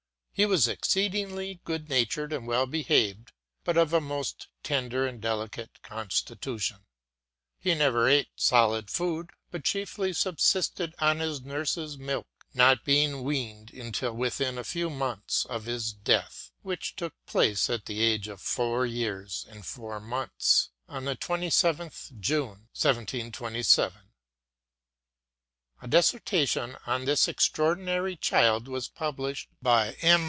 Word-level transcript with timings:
lie 0.37 0.47
was 0.47 0.67
exceed 0.67 1.13
ingly 1.13 1.59
goodnatured 1.65 2.33
and 2.33 2.47
well 2.47 2.65
behaved, 2.65 3.31
but 3.63 3.77
of 3.77 3.93
a 3.93 4.01
most 4.01 4.47
tender 4.63 5.05
and 5.05 5.21
delicate 5.21 5.79
constitution. 5.83 6.77
He 7.59 7.75
never 7.75 8.09
ate 8.09 8.29
solid 8.35 8.89
food, 8.89 9.29
but 9.51 9.63
chiefly 9.63 10.13
subsisted 10.13 10.95
on 10.97 11.19
his 11.19 11.41
nurses' 11.43 11.95
milk, 11.99 12.25
not 12.55 12.83
being 12.83 13.21
weaned 13.21 13.71
until 13.71 14.13
within 14.13 14.57
a 14.57 14.63
few 14.63 14.89
mouths 14.89 15.45
of 15.47 15.65
his 15.65 15.93
death, 15.93 16.49
which 16.63 16.95
took 16.95 17.13
place 17.27 17.69
at 17.69 17.85
the 17.85 18.01
age 18.01 18.27
of 18.27 18.41
four 18.41 18.83
years 18.87 19.45
and 19.47 19.63
four 19.63 19.99
months, 19.99 20.71
on 20.89 21.05
the 21.05 21.15
27th 21.15 22.19
June, 22.19 22.67
1727. 22.75 24.01
A 25.83 25.87
dissertation 25.87 26.77
on 26.87 27.05
this 27.05 27.27
extraordinary 27.27 28.15
child 28.15 28.67
was 28.67 28.87
published 28.87 29.47
by 29.61 29.91
M. 30.01 30.19